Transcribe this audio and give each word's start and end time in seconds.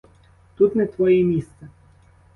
Тут 0.57 0.75
не 0.75 0.85
твоє 0.85 1.23
місце! 1.23 1.67